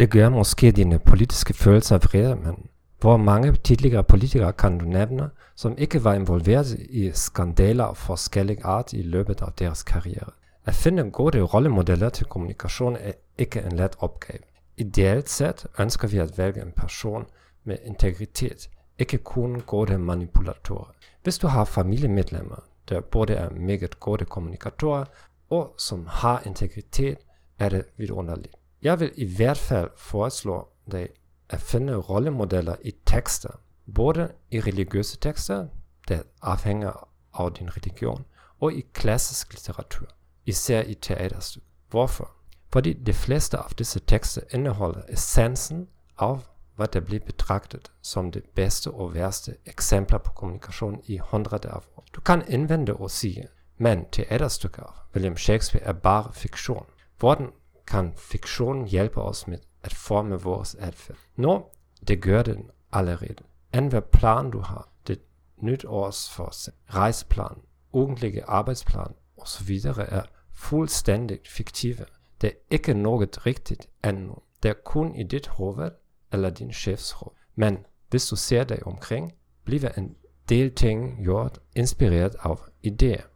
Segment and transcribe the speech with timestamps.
[0.00, 2.66] Det gør måske dine politiske følelser vrede, men
[3.00, 8.58] hvor mange tidligere politikere kan du nævne, som ikke var involvert i skandaler av forskellig
[8.64, 10.30] art i løbet af deres karriere?
[10.64, 14.42] At finde gode rollemodeller til kommunikation er ikke en let opgave.
[14.76, 17.26] Ideelt set ønsker vi at vælge en person
[17.64, 20.92] med integritet, ikke kun gode manipulatorer.
[21.22, 25.04] Hvis du har familiemedlemmer der både er meget gode kommunikatorer
[25.50, 27.18] og som har integritet,
[27.58, 28.59] er det vidunderligt.
[28.82, 31.12] Jeg vil i hvert fall foreslå deg
[31.52, 33.58] å finne rollemodeller i tekster,
[33.94, 35.68] både i religiøse tekster,
[36.08, 38.24] det avhenger av din religion,
[38.60, 40.08] og i klassisk litteratur,
[40.46, 41.66] især i teaterstykker.
[41.90, 42.30] Hvorfor?
[42.72, 46.44] Fordi de fleste av disse tekster inneholder essensen av
[46.76, 51.84] hva det blir betraktet som det beste og verste eksempler på kommunikasjon i hundreder av
[51.96, 52.04] år.
[52.14, 53.42] Du kan innvende og si
[53.76, 56.86] men teaterstykker av William Shakespeare er bare fiksjon.
[57.18, 57.52] Hvordan
[57.90, 61.18] kan fiksjonen hjelpe oss med å forme vår atferd?
[61.36, 61.56] Nå,
[62.06, 63.44] det gjør den allerede.
[63.72, 65.18] Enhver plan du har, det
[65.62, 69.70] nyttårsforsett, reiseplan, ukentlige arbeidsplan osv.
[69.86, 72.06] er fullstendig fiktive.
[72.40, 74.42] Det er ikke noe riktig ennå.
[74.62, 75.92] Det er kun i ditt hode
[76.32, 77.34] eller din sjefs hode.
[77.54, 77.78] Men
[78.10, 79.32] hvis du ser deg omkring,
[79.64, 80.14] blir en
[80.48, 83.29] del ting gjort inspirert av ideer.